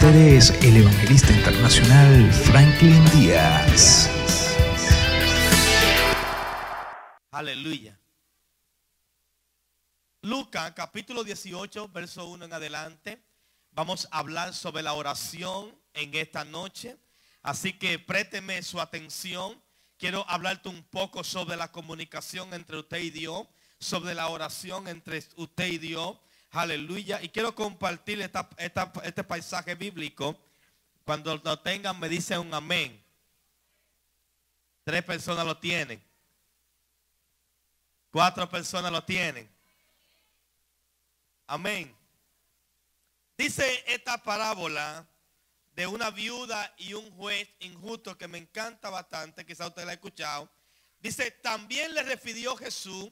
ustedes 0.00 0.48
el 0.62 0.78
evangelista 0.78 1.30
internacional 1.30 2.32
Franklin 2.32 3.04
Díaz. 3.10 4.08
Aleluya. 7.30 7.98
Lucas 10.22 10.72
capítulo 10.74 11.22
18, 11.22 11.88
verso 11.88 12.26
1 12.28 12.46
en 12.46 12.52
adelante. 12.54 13.22
Vamos 13.72 14.08
a 14.10 14.20
hablar 14.20 14.54
sobre 14.54 14.82
la 14.82 14.94
oración 14.94 15.78
en 15.92 16.14
esta 16.14 16.46
noche. 16.46 16.96
Así 17.42 17.74
que 17.74 17.98
présteme 17.98 18.62
su 18.62 18.80
atención. 18.80 19.62
Quiero 19.98 20.24
hablarte 20.30 20.70
un 20.70 20.82
poco 20.82 21.22
sobre 21.24 21.58
la 21.58 21.70
comunicación 21.70 22.54
entre 22.54 22.78
usted 22.78 23.00
y 23.00 23.10
Dios, 23.10 23.46
sobre 23.78 24.14
la 24.14 24.28
oración 24.28 24.88
entre 24.88 25.22
usted 25.36 25.66
y 25.66 25.76
Dios. 25.76 26.16
Aleluya. 26.50 27.22
Y 27.22 27.28
quiero 27.28 27.54
compartir 27.54 28.20
este 28.20 29.24
paisaje 29.24 29.74
bíblico. 29.74 30.38
Cuando 31.04 31.36
lo 31.36 31.58
tengan 31.60 31.98
me 31.98 32.08
dicen 32.08 32.40
un 32.40 32.54
amén. 32.54 33.02
Tres 34.84 35.04
personas 35.04 35.46
lo 35.46 35.56
tienen. 35.56 36.02
Cuatro 38.10 38.48
personas 38.48 38.90
lo 38.90 39.04
tienen. 39.04 39.48
Amén. 41.46 41.94
Dice 43.36 43.84
esta 43.86 44.22
parábola 44.22 45.06
de 45.72 45.86
una 45.86 46.10
viuda 46.10 46.74
y 46.76 46.94
un 46.94 47.10
juez 47.12 47.48
injusto 47.60 48.18
que 48.18 48.28
me 48.28 48.38
encanta 48.38 48.90
bastante, 48.90 49.46
quizá 49.46 49.68
usted 49.68 49.84
la 49.84 49.92
ha 49.92 49.94
escuchado. 49.94 50.50
Dice, 51.00 51.30
también 51.30 51.94
le 51.94 52.02
refirió 52.02 52.56
Jesús 52.56 53.10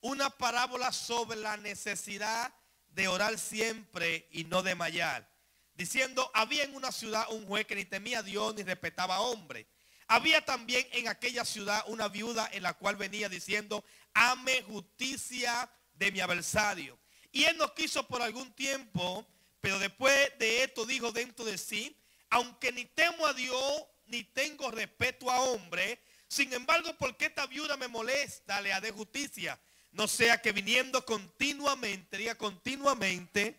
una 0.00 0.28
parábola 0.28 0.92
sobre 0.92 1.38
la 1.38 1.56
necesidad 1.56 2.52
de 2.90 3.08
orar 3.08 3.38
siempre 3.38 4.28
y 4.30 4.44
no 4.44 4.62
de 4.62 4.74
mallar. 4.74 5.28
Diciendo, 5.74 6.30
había 6.34 6.64
en 6.64 6.74
una 6.74 6.92
ciudad 6.92 7.26
un 7.30 7.46
juez 7.46 7.66
que 7.66 7.74
ni 7.74 7.84
temía 7.84 8.18
a 8.18 8.22
Dios 8.22 8.54
ni 8.54 8.62
respetaba 8.62 9.16
a 9.16 9.20
hombre. 9.20 9.66
Había 10.08 10.44
también 10.44 10.86
en 10.92 11.08
aquella 11.08 11.44
ciudad 11.44 11.84
una 11.86 12.08
viuda 12.08 12.48
en 12.52 12.64
la 12.64 12.74
cual 12.74 12.96
venía 12.96 13.28
diciendo, 13.28 13.84
ame 14.12 14.62
justicia 14.62 15.70
de 15.94 16.10
mi 16.10 16.20
adversario. 16.20 16.98
Y 17.32 17.44
él 17.44 17.56
no 17.56 17.72
quiso 17.74 18.06
por 18.06 18.20
algún 18.20 18.52
tiempo, 18.54 19.26
pero 19.60 19.78
después 19.78 20.32
de 20.38 20.64
esto 20.64 20.84
dijo 20.84 21.12
dentro 21.12 21.44
de 21.44 21.56
sí, 21.56 21.96
aunque 22.28 22.72
ni 22.72 22.84
temo 22.86 23.26
a 23.26 23.32
Dios, 23.32 23.84
ni 24.06 24.24
tengo 24.24 24.70
respeto 24.70 25.30
a 25.30 25.40
hombre, 25.40 26.00
sin 26.26 26.52
embargo, 26.52 26.94
porque 26.98 27.26
esta 27.26 27.46
viuda 27.46 27.76
me 27.76 27.88
molesta, 27.88 28.60
le 28.60 28.78
de 28.80 28.90
justicia. 28.92 29.58
No 29.92 30.06
sea 30.06 30.40
que 30.40 30.52
viniendo 30.52 31.04
continuamente, 31.04 32.16
diga 32.16 32.36
continuamente, 32.36 33.58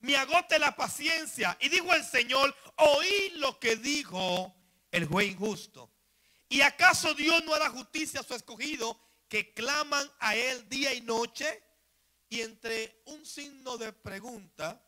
me 0.00 0.16
agote 0.16 0.58
la 0.58 0.74
paciencia. 0.74 1.56
Y 1.60 1.68
dijo 1.68 1.92
el 1.94 2.04
Señor, 2.04 2.54
oí 2.76 3.30
lo 3.36 3.58
que 3.58 3.76
dijo 3.76 4.54
el 4.90 5.06
juez 5.06 5.30
injusto. 5.30 5.90
¿Y 6.48 6.62
acaso 6.62 7.14
Dios 7.14 7.44
no 7.44 7.54
hará 7.54 7.70
justicia 7.70 8.20
a 8.20 8.24
su 8.24 8.34
escogido 8.34 8.98
que 9.28 9.52
claman 9.52 10.10
a 10.18 10.34
él 10.34 10.68
día 10.68 10.92
y 10.94 11.00
noche? 11.00 11.62
Y 12.28 12.40
entre 12.40 13.02
un 13.06 13.24
signo 13.26 13.76
de 13.76 13.92
pregunta, 13.92 14.80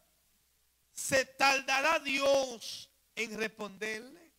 ¿se 0.93 1.25
tardará 1.25 1.99
Dios 1.99 2.89
en 3.15 3.37
responderle? 3.37 4.33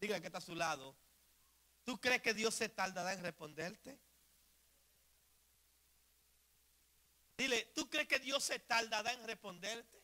Diga 0.00 0.20
que 0.20 0.26
está 0.26 0.38
a 0.38 0.42
su 0.42 0.54
lado. 0.54 0.96
¿Tú 1.84 2.00
crees 2.00 2.22
que 2.22 2.34
Dios 2.34 2.54
se 2.54 2.68
tardará 2.68 3.12
en 3.12 3.22
responderte? 3.22 3.98
Dile, 7.42 7.72
¿tú 7.74 7.90
crees 7.90 8.06
que 8.06 8.20
Dios 8.20 8.44
se 8.44 8.60
tardará 8.60 9.12
en 9.12 9.26
responderte? 9.26 10.00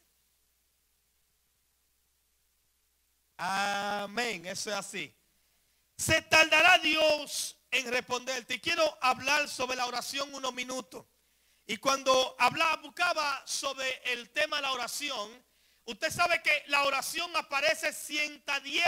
Amén, 3.37 4.45
eso 4.45 4.71
es 4.71 4.77
así. 4.77 5.15
Se 5.97 6.21
tardará 6.23 6.79
Dios 6.79 7.57
en 7.71 7.93
responderte. 7.93 8.55
Y 8.55 8.59
quiero 8.59 8.83
hablar 9.01 9.49
sobre 9.49 9.77
la 9.77 9.87
oración 9.87 10.35
unos 10.35 10.53
minutos. 10.53 11.07
Y 11.65 11.77
cuando 11.77 12.35
hablaba, 12.41 12.79
buscaba 12.79 13.41
sobre 13.47 13.87
el 14.13 14.31
tema 14.31 14.57
de 14.57 14.63
la 14.63 14.73
oración, 14.73 15.31
usted 15.85 16.11
sabe 16.11 16.43
que 16.43 16.65
la 16.67 16.83
oración 16.87 17.31
aparece 17.37 17.93
110 17.93 18.85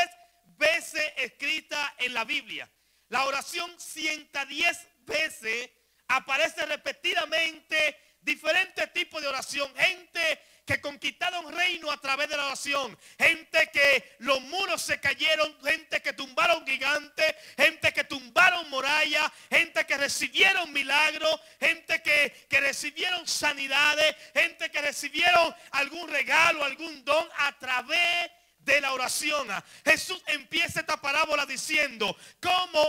veces 0.57 1.13
escrita 1.19 1.95
en 1.99 2.15
la 2.15 2.25
Biblia. 2.25 2.69
La 3.11 3.27
oración 3.27 3.73
110 3.79 4.89
veces 5.07 5.71
aparece 6.09 6.67
repetidamente 6.67 8.10
diferentes 8.23 8.93
tipos 8.93 9.21
de 9.23 9.29
oración. 9.29 9.73
Gente 9.77 10.41
que 10.65 10.81
conquistaron 10.81 11.53
reino 11.53 11.91
a 11.91 11.97
través 11.97 12.29
de 12.29 12.37
la 12.37 12.47
oración. 12.47 12.97
Gente 13.19 13.71
que 13.73 14.17
los 14.19 14.41
muros 14.43 14.83
se 14.83 15.01
cayeron. 15.01 15.57
Gente 15.63 16.01
que 16.01 16.13
tumbaron 16.13 16.67
gigantes. 16.67 17.35
Gente 17.57 17.93
que 17.93 18.05
tumbaron 18.05 18.69
murallas. 18.71 19.31
Gente 19.51 19.85
que 19.85 19.97
recibieron 19.97 20.73
milagros. 20.73 21.41
Gente 21.59 22.03
que, 22.03 22.47
que 22.49 22.61
recibieron 22.61 23.27
sanidades. 23.27 24.15
Gente 24.35 24.71
que 24.71 24.81
recibieron 24.81 25.55
algún 25.73 26.09
regalo, 26.09 26.65
algún 26.65 27.05
don 27.05 27.29
a 27.39 27.59
través 27.59 28.31
de 28.65 28.81
la 28.81 28.93
oración. 28.93 29.49
Jesús 29.85 30.23
empieza 30.27 30.81
esta 30.81 31.01
parábola 31.01 31.47
diciendo, 31.47 32.17
como 32.41 32.83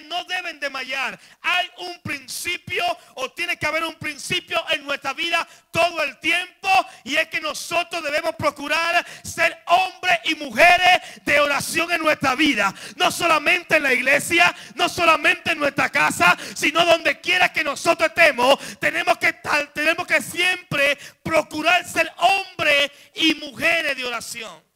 no 0.00 0.24
deben 0.24 0.58
de 0.58 0.70
mallar, 0.70 1.18
hay 1.42 1.70
un 1.78 2.00
principio 2.00 2.84
o 3.14 3.30
tiene 3.32 3.58
que 3.58 3.66
haber 3.66 3.84
un 3.84 3.96
principio 3.96 4.64
en 4.70 4.84
nuestra 4.84 5.12
vida 5.12 5.46
todo 5.70 6.02
el 6.02 6.18
tiempo 6.18 6.68
y 7.04 7.16
es 7.16 7.28
que 7.28 7.40
nosotros 7.40 8.02
debemos 8.02 8.34
procurar 8.36 9.04
ser 9.22 9.62
hombres 9.66 10.18
y 10.24 10.34
mujeres 10.36 11.00
de 11.24 11.40
oración 11.40 11.92
en 11.92 12.02
nuestra 12.02 12.34
vida. 12.34 12.74
No 12.96 13.10
solamente 13.10 13.76
en 13.76 13.82
la 13.82 13.92
iglesia, 13.92 14.54
no 14.74 14.88
solamente 14.88 15.52
en 15.52 15.58
nuestra 15.58 15.90
casa, 15.90 16.36
sino 16.54 16.84
donde 16.84 17.20
quiera 17.20 17.52
que 17.52 17.64
nosotros 17.64 18.08
estemos, 18.08 18.58
tenemos 18.78 19.18
que, 19.18 19.34
tenemos 19.74 20.06
que 20.06 20.22
siempre 20.22 20.96
procurar 21.22 21.86
ser 21.86 22.10
hombres 22.16 22.90
y 23.14 23.34
mujeres 23.34 23.96
de 23.96 24.04
oración. 24.04 24.71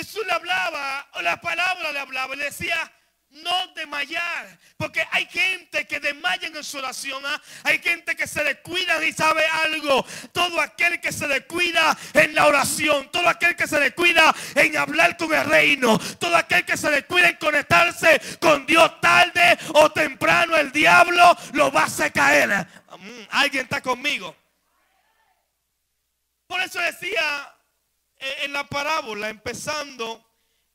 Jesús 0.00 0.24
le 0.24 0.32
hablaba, 0.32 1.06
o 1.12 1.20
la 1.20 1.38
palabra 1.42 1.92
le 1.92 1.98
hablaba, 1.98 2.34
le 2.34 2.44
decía, 2.44 2.90
no 3.28 3.66
desmayar. 3.74 4.58
Porque 4.78 5.06
hay 5.10 5.26
gente 5.26 5.86
que 5.86 6.00
desmaya 6.00 6.48
en 6.48 6.64
su 6.64 6.78
oración. 6.78 7.22
¿ah? 7.26 7.40
Hay 7.64 7.80
gente 7.80 8.16
que 8.16 8.26
se 8.26 8.42
descuida 8.42 9.04
y 9.04 9.12
sabe 9.12 9.46
algo. 9.46 10.02
Todo 10.32 10.58
aquel 10.58 11.02
que 11.02 11.12
se 11.12 11.28
descuida 11.28 11.96
en 12.14 12.34
la 12.34 12.46
oración. 12.46 13.10
Todo 13.10 13.28
aquel 13.28 13.54
que 13.56 13.68
se 13.68 13.78
descuida 13.78 14.34
en 14.54 14.74
hablar 14.78 15.18
con 15.18 15.34
el 15.34 15.44
reino. 15.44 15.98
Todo 16.18 16.34
aquel 16.34 16.64
que 16.64 16.78
se 16.78 16.90
descuida 16.90 17.28
en 17.28 17.36
conectarse 17.36 18.20
con 18.40 18.64
Dios 18.64 19.00
tarde 19.02 19.58
o 19.74 19.92
temprano. 19.92 20.56
El 20.56 20.72
diablo 20.72 21.36
lo 21.52 21.70
va 21.70 21.82
a 21.82 21.86
hacer 21.86 22.10
caer. 22.10 22.48
Mm, 22.48 23.22
alguien 23.32 23.64
está 23.64 23.82
conmigo. 23.82 24.34
Por 26.46 26.58
eso 26.62 26.80
decía 26.80 27.54
en 28.20 28.52
la 28.52 28.64
parábola, 28.64 29.28
empezando 29.28 30.24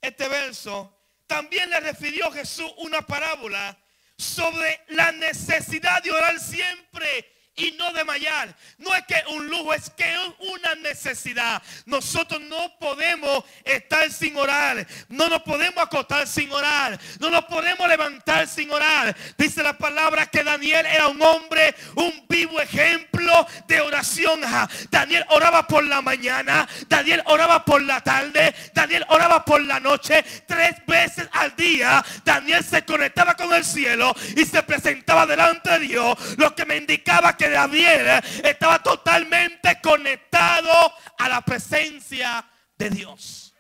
este 0.02 0.28
verso, 0.28 0.98
también 1.28 1.70
le 1.70 1.80
refirió 1.80 2.32
Jesús 2.32 2.72
una 2.78 3.06
parábola 3.06 3.78
sobre 4.18 4.82
la 4.90 5.12
necesidad 5.12 6.02
de 6.04 6.12
orar 6.12 6.40
siempre 6.40 7.35
y 7.56 7.72
no 7.72 7.94
de 7.94 8.04
mallar. 8.04 8.54
No 8.78 8.94
es 8.94 9.04
que 9.06 9.16
un 9.32 9.48
lujo, 9.48 9.74
es 9.74 9.90
que 9.90 10.04
es 10.04 10.20
una 10.40 10.76
necesidad. 10.76 11.62
Nosotros 11.86 12.42
no 12.42 12.78
podemos 12.80 13.44
estar 13.64 14.12
sin 14.12 14.36
orar. 14.36 14.86
No 15.10 15.30
nos 15.30 15.42
podemos 15.44 15.84
acostar 15.84 16.28
sin 16.28 16.52
orar. 16.52 17.00
No 17.20 17.30
nos 17.30 17.46
podemos 17.46 17.88
levantar 17.88 18.48
sin 18.48 18.70
orar. 18.72 19.16
Dice 19.38 19.64
la 19.64 19.78
palabra 19.78 20.26
que 20.26 20.44
Daniel 20.44 20.86
era 20.86 21.08
un 21.08 21.22
hombre, 21.22 21.76
un 21.96 22.26
vivo 22.28 22.60
ejemplo 22.60 23.48
de 23.68 23.82
oración. 23.82 24.42
Daniel 24.90 25.26
oraba 25.30 25.66
por 25.66 25.84
la 25.86 26.02
mañana. 26.02 26.68
Daniel 26.88 27.24
oraba 27.26 27.64
por 27.64 27.82
la 27.82 28.02
tarde. 28.02 28.54
Daniel 28.74 29.06
oraba 29.10 29.46
por 29.46 29.62
la 29.62 29.80
noche. 29.80 30.24
Tres 30.46 30.86
veces 30.86 31.30
al 31.32 31.56
día. 31.56 32.04
Daniel 32.24 32.64
se 32.64 32.84
conectaba 32.84 33.36
con 33.36 33.54
el 33.54 33.64
cielo 33.64 34.14
y 34.36 34.46
se 34.46 34.62
presentaba 34.64 35.26
delante 35.26 35.70
de 35.72 35.80
Dios. 35.80 36.18
Lo 36.38 36.54
que 36.54 36.66
me 36.66 36.76
indicaba 36.76 37.38
que 37.38 37.45
Daniel 37.50 38.24
estaba 38.44 38.82
totalmente 38.82 39.80
conectado 39.82 40.94
a 41.18 41.30
la 41.30 41.42
presencia 41.42 42.50
de 42.78 42.90
Dios. 42.90 43.54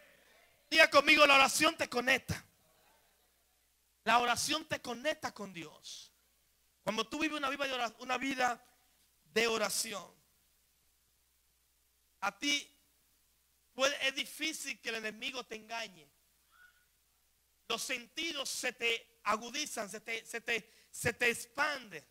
Diga 0.69 0.89
conmigo, 0.89 1.25
la 1.25 1.35
oración 1.35 1.75
te 1.75 1.87
conecta. 1.87 2.43
La 4.03 4.19
oración 4.19 4.65
te 4.65 4.81
conecta 4.81 5.33
con 5.33 5.53
Dios. 5.53 6.13
Cuando 6.83 7.07
tú 7.07 7.19
vives 7.19 7.37
una 7.37 7.49
vida 7.49 7.65
de 7.65 7.73
oración, 7.73 8.01
una 8.01 8.17
vida 8.17 8.65
de 9.33 9.47
oración 9.47 10.15
a 12.25 12.37
ti 12.39 12.67
es 14.01 14.15
difícil 14.15 14.81
que 14.81 14.89
el 14.89 14.95
enemigo 14.95 15.45
te 15.45 15.55
engañe. 15.55 16.09
Los 17.67 17.83
sentidos 17.83 18.49
se 18.49 18.73
te 18.73 19.19
agudizan, 19.23 19.89
se 19.89 19.99
te, 19.99 20.25
se 20.25 20.41
te, 20.41 20.71
se 20.89 21.13
te 21.13 21.29
expanden. 21.29 22.03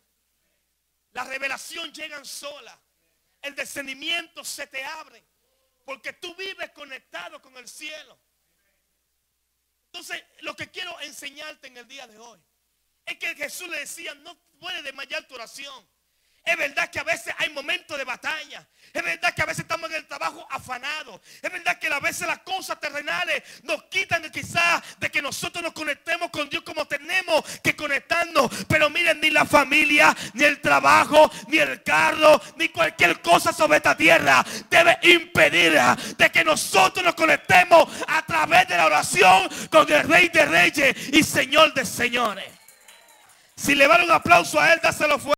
La 1.15 1.23
revelación 1.23 1.93
llega 1.93 2.23
sola. 2.25 2.77
el 3.41 3.55
discernimiento 3.55 4.43
se 4.43 4.67
te 4.67 4.83
abre. 4.83 5.23
Porque 5.85 6.11
tú 6.13 6.35
vives 6.35 6.71
conectado 6.71 7.41
con 7.41 7.55
el 7.55 7.69
cielo. 7.69 8.19
Entonces, 9.85 10.21
lo 10.41 10.55
que 10.57 10.69
quiero 10.69 10.99
enseñarte 10.99 11.67
en 11.67 11.77
el 11.77 11.87
día 11.87 12.05
de 12.05 12.19
hoy 12.19 12.39
es 13.05 13.17
que 13.17 13.33
Jesús 13.33 13.69
le 13.69 13.79
decía, 13.79 14.13
no 14.15 14.37
puede 14.59 14.81
desmayar 14.81 15.25
tu 15.25 15.35
oración. 15.35 15.87
Es 16.45 16.55
verdad 16.57 16.91
que 16.91 16.99
a 16.99 17.03
veces 17.03 17.33
hay 17.39 17.49
momentos 17.49 17.97
de 17.97 18.03
batalla. 18.03 18.67
Es 18.93 19.03
verdad 19.03 19.33
que 19.33 19.41
a 19.41 19.45
veces 19.45 19.61
estamos 19.61 19.89
en 19.89 19.95
el 19.95 20.05
trabajo 20.05 20.45
afanados. 20.51 21.19
Es 21.41 21.51
verdad 21.51 21.79
que 21.79 21.87
a 21.87 21.99
veces 21.99 22.27
las 22.27 22.39
cosas 22.39 22.79
terrenales 22.79 23.41
nos 23.63 23.83
quitan 23.85 24.29
quizás 24.31 24.83
de 24.99 25.09
que 25.09 25.23
nosotros 25.23 25.63
nos 25.63 25.73
conectemos 25.73 26.29
con 26.29 26.47
Dios 26.47 26.61
como 26.63 26.87
tenemos 26.87 27.43
que 27.63 27.75
conectarnos. 27.75 28.51
Pero 28.67 28.91
la 29.35 29.45
familia, 29.45 30.15
ni 30.33 30.43
el 30.43 30.59
trabajo, 30.59 31.29
ni 31.47 31.59
el 31.59 31.83
carro, 31.83 32.41
ni 32.57 32.69
cualquier 32.69 33.21
cosa 33.21 33.53
sobre 33.53 33.77
esta 33.77 33.95
tierra 33.95 34.43
debe 34.69 34.97
impedir 35.03 35.73
de 36.17 36.29
que 36.31 36.43
nosotros 36.43 37.05
nos 37.05 37.15
conectemos 37.15 37.87
a 38.07 38.25
través 38.25 38.67
de 38.67 38.77
la 38.77 38.85
oración 38.85 39.49
con 39.69 39.91
el 39.91 40.07
Rey 40.07 40.29
de 40.29 40.45
Reyes 40.45 40.95
y 41.11 41.21
Señor 41.21 41.73
de 41.73 41.85
Señores. 41.85 42.45
Si 43.55 43.73
le 43.73 43.87
van 43.87 44.01
un 44.01 44.11
aplauso 44.11 44.59
a 44.59 44.73
Él, 44.73 44.79
dáselo 44.83 45.17
fuerte. 45.17 45.33